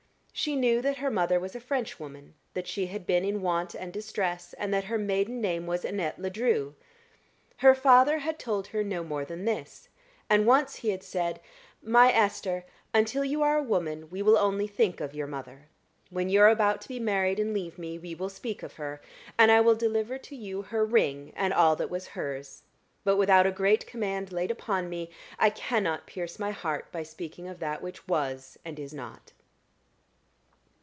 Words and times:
She 0.33 0.55
knew 0.55 0.81
that 0.81 0.97
her 0.97 1.11
mother 1.11 1.39
was 1.39 1.55
a 1.55 1.59
Frenchwoman, 1.59 2.33
that 2.55 2.65
she 2.65 2.87
had 2.87 3.05
been 3.05 3.23
in 3.23 3.43
want 3.43 3.75
and 3.75 3.93
distress, 3.93 4.53
and 4.53 4.73
that 4.73 4.85
her 4.85 4.97
maiden 4.97 5.39
name 5.39 5.67
was 5.67 5.85
Annette 5.85 6.17
Ledru. 6.17 6.73
Her 7.57 7.75
father 7.75 8.19
had 8.19 8.39
told 8.39 8.67
her 8.67 8.83
no 8.83 9.03
more 9.03 9.23
than 9.23 9.45
this; 9.45 9.89
and 10.31 10.47
once, 10.47 10.77
he 10.77 10.89
had 10.89 11.03
said, 11.03 11.41
"My 11.83 12.11
Esther, 12.11 12.65
until 12.91 13.23
you 13.23 13.43
are 13.43 13.57
a 13.59 13.61
woman, 13.61 14.09
we 14.09 14.23
will 14.23 14.37
only 14.37 14.65
think 14.65 14.99
of 14.99 15.13
your 15.13 15.27
mother: 15.27 15.67
when 16.09 16.27
you 16.27 16.41
are 16.41 16.49
about 16.49 16.81
to 16.81 16.87
be 16.89 16.99
married 16.99 17.39
and 17.39 17.53
leave 17.53 17.77
me, 17.77 17.99
we 17.99 18.15
will 18.15 18.29
speak 18.29 18.63
of 18.63 18.75
her, 18.77 18.99
and 19.37 19.51
I 19.51 19.61
will 19.61 19.75
deliver 19.75 20.17
to 20.17 20.35
you 20.35 20.63
her 20.63 20.83
ring 20.83 21.33
and 21.35 21.53
all 21.53 21.75
that 21.75 21.91
was 21.91 22.07
hers; 22.07 22.63
but, 23.03 23.17
without 23.17 23.45
a 23.45 23.51
great 23.51 23.85
command 23.85 24.31
laid 24.31 24.49
upon 24.49 24.89
me, 24.89 25.11
I 25.37 25.51
cannot 25.51 26.07
pierce 26.07 26.39
my 26.39 26.49
heart 26.49 26.91
by 26.91 27.03
speaking 27.03 27.47
of 27.47 27.59
that 27.59 27.83
which 27.83 28.07
was 28.07 28.57
and 28.65 28.79
is 28.79 28.91
not." 28.93 29.33